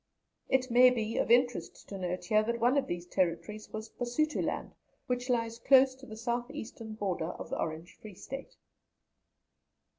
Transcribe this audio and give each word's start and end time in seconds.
"It 0.49 0.71
maybe 0.71 1.17
of 1.17 1.29
interest 1.29 1.87
to 1.89 1.97
note 1.99 2.25
here 2.25 2.41
that 2.41 2.59
one 2.59 2.75
of 2.75 2.87
these 2.87 3.05
territories 3.05 3.69
was 3.69 3.87
Basutoland, 3.89 4.73
which 5.05 5.29
lies 5.29 5.59
close 5.59 5.93
to 5.93 6.07
the 6.07 6.17
South 6.17 6.49
Eastern 6.49 6.95
border 6.95 7.29
of 7.33 7.51
the 7.51 7.59
Orange 7.59 7.99
Free 7.99 8.15
State. 8.15 8.55